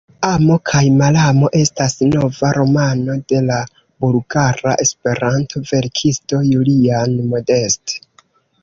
[0.27, 3.59] Amo kaj malamo estas nova romano de la
[4.05, 7.99] bulgara Esperanto-verkisto Julian Modest.